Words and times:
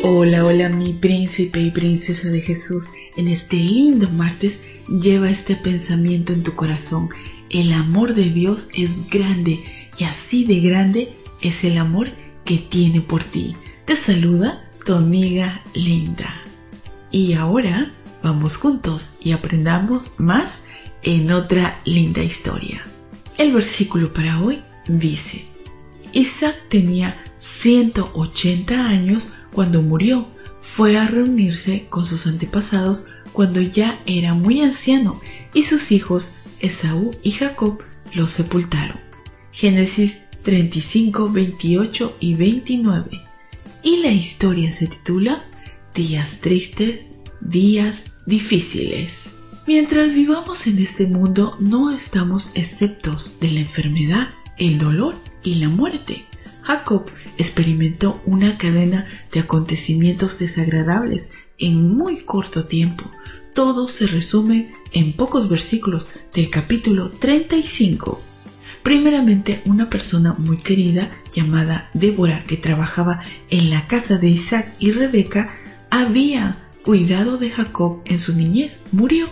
Hola, 0.00 0.44
hola 0.44 0.68
mi 0.68 0.92
príncipe 0.92 1.60
y 1.60 1.72
princesa 1.72 2.28
de 2.28 2.40
Jesús. 2.40 2.84
En 3.16 3.26
este 3.26 3.56
lindo 3.56 4.08
martes 4.08 4.60
lleva 4.88 5.28
este 5.28 5.56
pensamiento 5.56 6.32
en 6.32 6.44
tu 6.44 6.54
corazón. 6.54 7.08
El 7.50 7.72
amor 7.72 8.14
de 8.14 8.30
Dios 8.30 8.68
es 8.74 8.90
grande 9.10 9.58
y 9.98 10.04
así 10.04 10.44
de 10.44 10.60
grande 10.60 11.12
es 11.42 11.64
el 11.64 11.78
amor 11.78 12.10
que 12.44 12.58
tiene 12.58 13.00
por 13.00 13.24
ti. 13.24 13.56
Te 13.86 13.96
saluda 13.96 14.70
tu 14.86 14.94
amiga 14.94 15.64
Linda. 15.74 16.42
Y 17.10 17.32
ahora 17.32 17.90
vamos 18.22 18.56
juntos 18.56 19.16
y 19.20 19.32
aprendamos 19.32 20.12
más 20.18 20.62
en 21.02 21.32
otra 21.32 21.80
linda 21.84 22.22
historia. 22.22 22.86
El 23.36 23.52
versículo 23.52 24.12
para 24.12 24.40
hoy 24.40 24.60
dice, 24.86 25.44
Isaac 26.12 26.54
tenía 26.68 27.20
180 27.38 28.86
años 28.86 29.28
cuando 29.58 29.82
murió. 29.82 30.28
Fue 30.60 30.96
a 30.96 31.08
reunirse 31.08 31.86
con 31.88 32.06
sus 32.06 32.28
antepasados 32.28 33.06
cuando 33.32 33.60
ya 33.60 34.00
era 34.06 34.32
muy 34.32 34.60
anciano 34.60 35.20
y 35.52 35.64
sus 35.64 35.90
hijos 35.90 36.36
Esaú 36.60 37.16
y 37.24 37.32
Jacob 37.32 37.80
lo 38.14 38.28
sepultaron. 38.28 39.00
Génesis 39.50 40.20
35, 40.44 41.32
28 41.32 42.16
y 42.20 42.34
29. 42.34 43.20
Y 43.82 43.96
la 43.96 44.12
historia 44.12 44.70
se 44.70 44.86
titula 44.86 45.44
Días 45.92 46.40
tristes, 46.40 47.16
días 47.40 48.18
difíciles. 48.26 49.30
Mientras 49.66 50.14
vivamos 50.14 50.68
en 50.68 50.78
este 50.78 51.08
mundo 51.08 51.56
no 51.58 51.90
estamos 51.90 52.52
exceptos 52.54 53.40
de 53.40 53.50
la 53.50 53.60
enfermedad, 53.60 54.28
el 54.56 54.78
dolor 54.78 55.16
y 55.42 55.56
la 55.56 55.68
muerte. 55.68 56.26
Jacob 56.62 57.06
experimentó 57.38 58.20
una 58.26 58.58
cadena 58.58 59.06
de 59.32 59.40
acontecimientos 59.40 60.38
desagradables 60.38 61.32
en 61.58 61.96
muy 61.96 62.20
corto 62.20 62.66
tiempo. 62.66 63.04
Todo 63.54 63.88
se 63.88 64.06
resume 64.06 64.72
en 64.92 65.12
pocos 65.12 65.48
versículos 65.48 66.10
del 66.34 66.50
capítulo 66.50 67.10
35. 67.10 68.20
Primeramente, 68.82 69.62
una 69.64 69.90
persona 69.90 70.34
muy 70.38 70.58
querida 70.58 71.10
llamada 71.32 71.90
Débora, 71.94 72.44
que 72.44 72.56
trabajaba 72.56 73.22
en 73.50 73.70
la 73.70 73.86
casa 73.86 74.18
de 74.18 74.28
Isaac 74.28 74.72
y 74.78 74.92
Rebeca, 74.92 75.52
había 75.90 76.68
cuidado 76.84 77.36
de 77.36 77.50
Jacob 77.50 78.00
en 78.06 78.18
su 78.18 78.34
niñez, 78.34 78.80
murió. 78.92 79.28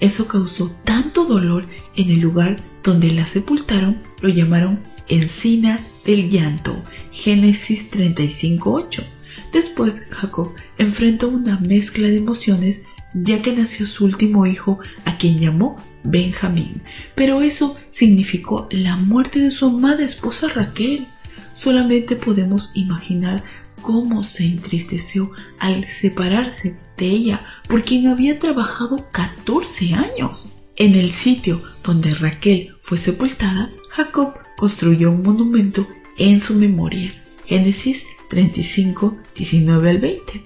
Eso 0.00 0.26
causó 0.26 0.74
tanto 0.84 1.24
dolor 1.24 1.66
en 1.96 2.10
el 2.10 2.20
lugar 2.20 2.62
donde 2.82 3.12
la 3.12 3.26
sepultaron, 3.26 4.02
lo 4.20 4.28
llamaron 4.28 4.80
encina 5.10 5.80
del 6.04 6.30
llanto, 6.30 6.82
Génesis 7.12 7.90
35.8. 7.90 9.04
Después 9.52 10.06
Jacob 10.10 10.52
enfrentó 10.78 11.28
una 11.28 11.58
mezcla 11.58 12.08
de 12.08 12.16
emociones 12.16 12.82
ya 13.14 13.42
que 13.42 13.52
nació 13.52 13.86
su 13.86 14.04
último 14.04 14.46
hijo 14.46 14.78
a 15.04 15.18
quien 15.18 15.38
llamó 15.38 15.76
Benjamín. 16.04 16.82
Pero 17.14 17.42
eso 17.42 17.76
significó 17.90 18.68
la 18.70 18.96
muerte 18.96 19.40
de 19.40 19.50
su 19.50 19.66
amada 19.66 20.04
esposa 20.04 20.48
Raquel. 20.48 21.06
Solamente 21.52 22.16
podemos 22.16 22.70
imaginar 22.74 23.42
cómo 23.82 24.22
se 24.22 24.44
entristeció 24.44 25.32
al 25.58 25.86
separarse 25.86 26.78
de 26.96 27.06
ella 27.06 27.44
por 27.68 27.82
quien 27.82 28.06
había 28.06 28.38
trabajado 28.38 29.08
14 29.10 29.94
años. 29.94 30.52
En 30.76 30.94
el 30.94 31.12
sitio 31.12 31.62
donde 31.82 32.14
Raquel 32.14 32.76
fue 32.80 32.96
sepultada, 32.96 33.70
Jacob 33.90 34.34
construyó 34.60 35.10
un 35.10 35.22
monumento 35.22 35.88
en 36.18 36.38
su 36.38 36.54
memoria. 36.54 37.14
Génesis 37.46 38.02
35, 38.28 39.16
19 39.34 39.88
al 39.88 39.98
20. 39.98 40.42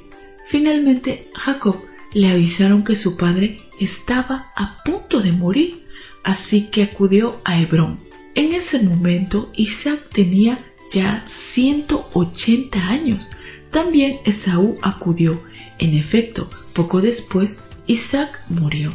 Finalmente, 0.47 1.29
Jacob 1.35 1.83
le 2.13 2.29
avisaron 2.29 2.85
que 2.85 2.95
su 2.95 3.17
padre 3.17 3.59
estaba 3.81 4.53
a 4.55 4.85
punto 4.85 5.21
de 5.21 5.33
morir, 5.33 5.85
así 6.23 6.69
que 6.71 6.85
acudió 6.85 7.41
a 7.45 7.61
Hebrón. 7.61 7.99
En 8.37 8.53
ese 8.53 8.81
momento, 8.85 9.51
Isaac 9.57 10.09
tenía 10.13 10.65
ya 10.93 11.25
180 11.27 12.87
años. 12.87 13.31
También 13.73 14.21
Esaú 14.25 14.77
acudió. 14.81 15.43
En 15.81 15.93
efecto, 15.93 16.49
poco 16.73 17.01
después, 17.01 17.65
Isaac 17.89 18.45
murió. 18.49 18.95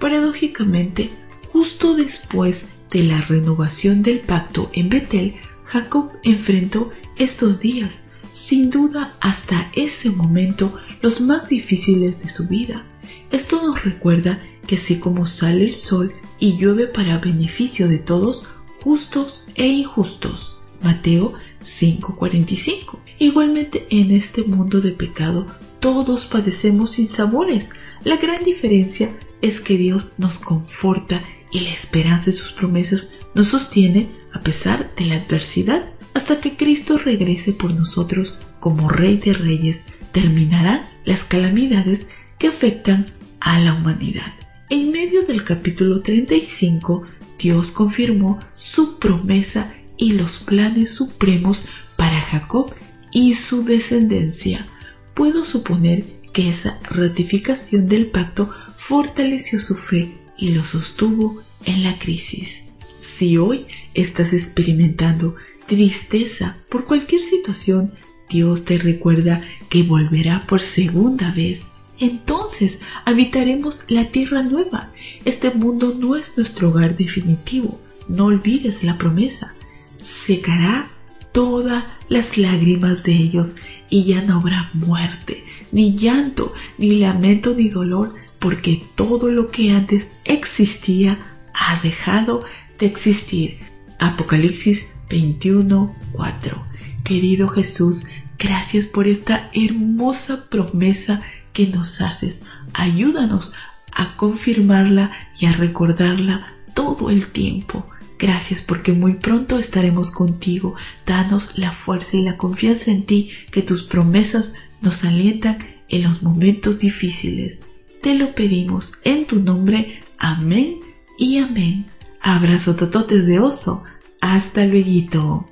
Paradójicamente, 0.00 1.10
justo 1.52 1.94
después 1.94 2.70
de 2.90 3.02
la 3.02 3.20
renovación 3.22 4.02
del 4.02 4.20
pacto 4.20 4.70
en 4.72 4.88
Betel, 4.88 5.36
Jacob 5.64 6.12
enfrentó 6.22 6.90
estos 7.16 7.60
días, 7.60 8.08
sin 8.32 8.70
duda 8.70 9.16
hasta 9.20 9.70
ese 9.74 10.10
momento, 10.10 10.74
los 11.02 11.20
más 11.20 11.48
difíciles 11.48 12.22
de 12.22 12.28
su 12.28 12.46
vida. 12.48 12.86
Esto 13.30 13.62
nos 13.66 13.84
recuerda 13.84 14.42
que 14.66 14.76
así 14.76 14.98
como 14.98 15.26
sale 15.26 15.64
el 15.64 15.72
sol 15.72 16.12
y 16.38 16.56
llueve 16.56 16.86
para 16.86 17.18
beneficio 17.18 17.88
de 17.88 17.98
todos, 17.98 18.44
justos 18.82 19.48
e 19.54 19.66
injustos. 19.66 20.58
Mateo 20.82 21.34
5:45. 21.60 23.00
Igualmente 23.18 23.86
en 23.90 24.10
este 24.10 24.42
mundo 24.42 24.80
de 24.80 24.92
pecado 24.92 25.46
todos 25.80 26.26
padecemos 26.26 26.90
sin 26.90 27.08
sabores. 27.08 27.70
La 28.04 28.16
gran 28.16 28.44
diferencia 28.44 29.18
es 29.40 29.60
que 29.60 29.76
Dios 29.76 30.14
nos 30.18 30.38
conforta 30.38 31.22
y 31.56 31.60
la 31.60 31.70
esperanza 31.70 32.26
de 32.26 32.32
sus 32.32 32.52
promesas 32.52 33.14
nos 33.34 33.48
sostiene 33.48 34.08
a 34.34 34.42
pesar 34.42 34.94
de 34.94 35.06
la 35.06 35.14
adversidad 35.14 35.86
hasta 36.12 36.38
que 36.38 36.54
Cristo 36.54 36.98
regrese 36.98 37.54
por 37.54 37.72
nosotros 37.72 38.36
como 38.60 38.90
Rey 38.90 39.16
de 39.16 39.32
Reyes, 39.32 39.84
terminarán 40.12 40.86
las 41.06 41.24
calamidades 41.24 42.08
que 42.38 42.48
afectan 42.48 43.06
a 43.40 43.58
la 43.58 43.72
humanidad. 43.72 44.34
En 44.68 44.90
medio 44.90 45.22
del 45.22 45.44
capítulo 45.44 46.00
35, 46.00 47.04
Dios 47.38 47.70
confirmó 47.70 48.38
su 48.54 48.98
promesa 48.98 49.72
y 49.96 50.12
los 50.12 50.36
planes 50.36 50.90
supremos 50.90 51.64
para 51.96 52.20
Jacob 52.20 52.74
y 53.12 53.34
su 53.34 53.64
descendencia. 53.64 54.66
Puedo 55.14 55.46
suponer 55.46 56.04
que 56.34 56.50
esa 56.50 56.78
ratificación 56.82 57.88
del 57.88 58.08
pacto 58.08 58.50
fortaleció 58.76 59.58
su 59.58 59.74
fe 59.74 60.25
y 60.38 60.50
lo 60.50 60.64
sostuvo 60.64 61.42
en 61.64 61.82
la 61.82 61.98
crisis. 61.98 62.62
Si 62.98 63.36
hoy 63.36 63.66
estás 63.94 64.32
experimentando 64.32 65.36
tristeza 65.66 66.58
por 66.68 66.84
cualquier 66.84 67.20
situación, 67.20 67.92
Dios 68.28 68.64
te 68.64 68.78
recuerda 68.78 69.42
que 69.68 69.82
volverá 69.82 70.46
por 70.46 70.60
segunda 70.60 71.32
vez. 71.32 71.64
Entonces 71.98 72.80
habitaremos 73.04 73.84
la 73.88 74.10
tierra 74.10 74.42
nueva. 74.42 74.92
Este 75.24 75.50
mundo 75.50 75.94
no 75.98 76.16
es 76.16 76.36
nuestro 76.36 76.70
hogar 76.70 76.96
definitivo. 76.96 77.80
No 78.08 78.26
olvides 78.26 78.82
la 78.82 78.98
promesa. 78.98 79.54
Secará 79.96 80.90
todas 81.32 81.84
las 82.08 82.36
lágrimas 82.38 83.02
de 83.02 83.12
ellos 83.12 83.56
y 83.90 84.04
ya 84.04 84.22
no 84.22 84.36
habrá 84.36 84.70
muerte, 84.72 85.44
ni 85.72 85.94
llanto, 85.94 86.52
ni 86.78 86.98
lamento, 86.98 87.54
ni 87.54 87.68
dolor, 87.68 88.14
porque 88.46 88.80
todo 88.94 89.28
lo 89.28 89.50
que 89.50 89.72
antes 89.72 90.18
existía 90.24 91.18
ha 91.52 91.80
dejado 91.80 92.44
de 92.78 92.86
existir. 92.86 93.58
Apocalipsis 93.98 94.92
21:4. 95.10 96.64
Querido 97.02 97.48
Jesús, 97.48 98.04
gracias 98.38 98.86
por 98.86 99.08
esta 99.08 99.50
hermosa 99.52 100.48
promesa 100.48 101.22
que 101.52 101.66
nos 101.66 102.00
haces. 102.00 102.44
Ayúdanos 102.72 103.52
a 103.92 104.16
confirmarla 104.16 105.10
y 105.40 105.46
a 105.46 105.52
recordarla 105.52 106.54
todo 106.72 107.10
el 107.10 107.26
tiempo. 107.32 107.84
Gracias 108.16 108.62
porque 108.62 108.92
muy 108.92 109.14
pronto 109.14 109.58
estaremos 109.58 110.12
contigo. 110.12 110.76
Danos 111.04 111.58
la 111.58 111.72
fuerza 111.72 112.16
y 112.16 112.22
la 112.22 112.36
confianza 112.36 112.92
en 112.92 113.06
ti, 113.06 113.28
que 113.50 113.62
tus 113.62 113.82
promesas 113.82 114.52
nos 114.82 115.02
alientan 115.02 115.58
en 115.88 116.04
los 116.04 116.22
momentos 116.22 116.78
difíciles. 116.78 117.62
Te 118.06 118.14
lo 118.14 118.36
pedimos 118.36 118.92
en 119.02 119.26
tu 119.26 119.40
nombre. 119.40 120.00
Amén 120.16 120.78
y 121.18 121.38
amén. 121.38 121.90
Abrazo 122.22 122.76
tototes 122.76 123.26
de 123.26 123.40
oso. 123.40 123.82
Hasta 124.20 124.64
luego. 124.64 125.44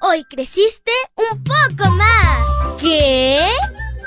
Hoy 0.00 0.22
creciste 0.30 0.92
un 1.16 1.42
poco 1.42 1.90
más. 1.90 2.38
¿Qué? 2.80 3.48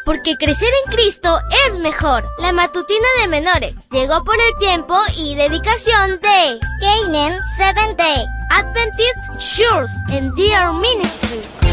porque 0.05 0.37
crecer 0.37 0.69
en 0.85 0.93
Cristo 0.93 1.37
es 1.67 1.79
mejor. 1.79 2.23
La 2.39 2.53
matutina 2.53 3.07
de 3.21 3.27
menores 3.27 3.75
llegó 3.91 4.23
por 4.23 4.35
el 4.35 4.57
tiempo 4.57 4.97
y 5.17 5.35
dedicación 5.35 6.11
de 6.21 6.59
Canaan 6.79 7.37
Seventh 7.57 7.97
Day 7.97 8.23
Adventist 8.51 9.19
Shores 9.37 9.91
and 10.11 10.33
Dear 10.35 10.71
Ministry. 10.71 11.66